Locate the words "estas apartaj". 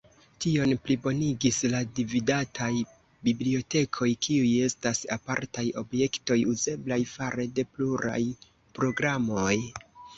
4.71-5.69